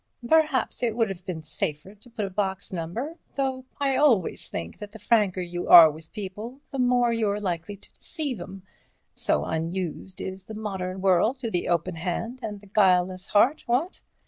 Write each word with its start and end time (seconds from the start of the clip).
Perhaps 0.27 0.81
it 0.81 0.95
would 0.95 1.09
have 1.09 1.23
been 1.27 1.43
safer 1.43 1.93
to 1.93 2.09
put 2.09 2.25
a 2.25 2.31
box 2.31 2.73
number, 2.73 3.17
though 3.35 3.65
I 3.79 3.95
always 3.97 4.49
think 4.49 4.79
that 4.79 4.93
the 4.93 4.97
franker 4.97 5.41
you 5.41 5.67
are 5.67 5.91
with 5.91 6.11
people, 6.11 6.59
the 6.71 6.79
more 6.79 7.13
you're 7.13 7.39
likely 7.39 7.77
to 7.77 7.93
deceive 7.93 8.41
'em; 8.41 8.63
so 9.13 9.45
unused 9.45 10.19
is 10.19 10.45
the 10.45 10.55
modern 10.55 11.01
world 11.01 11.37
to 11.41 11.51
the 11.51 11.67
open 11.69 11.97
hand 11.97 12.39
and 12.41 12.61
the 12.61 12.65
guileless 12.65 13.27
heart, 13.27 13.61
what?" 13.67 14.01